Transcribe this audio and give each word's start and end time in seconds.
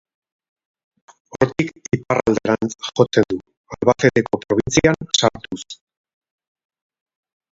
Hortik 1.35 1.73
iparralderantz 1.97 2.71
jotzen 2.87 3.29
du 3.33 3.37
Albaceteko 3.77 4.41
probintzian 4.45 4.99
sartuz. 5.21 5.63